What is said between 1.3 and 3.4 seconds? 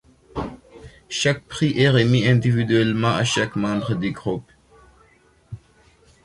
prix est remis individuellement à